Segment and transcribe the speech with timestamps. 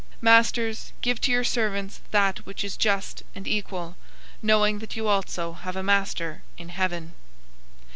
[0.13, 3.95] 004:001 Masters, give to your servants that which is just and equal,
[4.41, 7.13] knowing that you also have a Master in heaven.